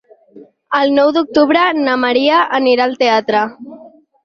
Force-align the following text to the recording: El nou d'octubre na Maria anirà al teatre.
El 0.79 0.93
nou 0.99 1.11
d'octubre 1.17 1.67
na 1.83 1.99
Maria 2.05 2.41
anirà 2.61 2.89
al 2.91 2.99
teatre. 3.05 3.47